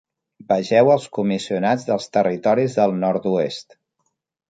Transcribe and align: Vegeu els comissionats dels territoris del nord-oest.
Vegeu 0.51 0.89
els 0.93 1.05
comissionats 1.17 1.87
dels 1.91 2.09
territoris 2.19 2.81
del 2.83 2.99
nord-oest. 3.07 3.83